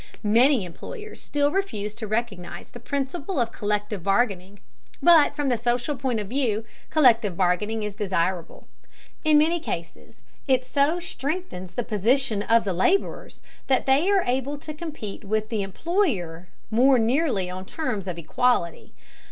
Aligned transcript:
Many 0.23 0.65
employers 0.65 1.21
still 1.21 1.51
refuse 1.51 1.93
to 1.93 2.07
recognize 2.07 2.71
the 2.71 2.79
principle 2.79 3.39
of 3.39 3.51
collective 3.51 4.01
bargaining, 4.03 4.57
but 4.99 5.35
from 5.35 5.49
the 5.49 5.57
social 5.57 5.95
point 5.95 6.19
of 6.19 6.25
view 6.25 6.65
collective 6.89 7.37
bargaining 7.37 7.83
is 7.83 7.93
desirable. 7.93 8.67
In 9.23 9.37
many 9.37 9.59
cases 9.59 10.23
it 10.47 10.65
so 10.65 10.99
strengthens 10.99 11.75
the 11.75 11.83
position 11.83 12.41
of 12.41 12.63
the 12.63 12.73
laborers 12.73 13.43
that 13.67 13.85
they 13.85 14.09
are 14.09 14.23
able 14.23 14.57
to 14.57 14.73
compete 14.73 15.23
with 15.23 15.49
the 15.49 15.61
employer 15.61 16.47
more 16.71 16.97
nearly 16.97 17.47
on 17.51 17.63
terms 17.63 18.07
of 18.07 18.17
equality. 18.17 18.93